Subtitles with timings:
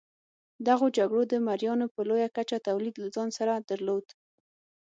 [0.67, 4.05] دغو جګړو د مریانو په لویه کچه تولید له ځان سره درلود.